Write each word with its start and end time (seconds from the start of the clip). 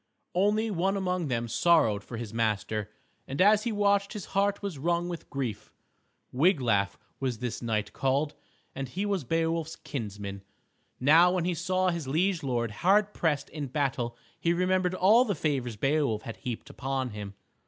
Only 0.33 0.71
one 0.71 0.97
among 0.97 1.27
them 1.27 1.47
sorrowed 1.47 2.03
for 2.03 2.17
his 2.17 2.33
master, 2.33 2.89
and 3.27 3.39
as 3.39 3.65
he 3.65 3.71
watched 3.71 4.13
his 4.13 4.25
heart 4.33 4.63
was 4.63 4.79
wrung 4.79 5.09
with 5.09 5.29
grief. 5.29 5.71
Wiglaf 6.33 6.97
was 7.19 7.37
this 7.37 7.61
knight 7.61 7.93
called, 7.93 8.33
and 8.73 8.89
he 8.89 9.05
was 9.05 9.23
Beowulf's 9.23 9.75
kinsman. 9.75 10.41
Now 10.99 11.33
when 11.33 11.45
he 11.45 11.53
saw 11.53 11.89
his 11.91 12.07
liege 12.07 12.41
lord 12.41 12.71
hard 12.71 13.13
pressed 13.13 13.49
in 13.51 13.67
battle 13.67 14.17
he 14.39 14.53
remembered 14.53 14.95
all 14.95 15.23
the 15.23 15.35
favors 15.35 15.75
Beowulf 15.75 16.23
had 16.23 16.37
heaped 16.37 16.71
upon 16.71 17.11
him. 17.11 17.35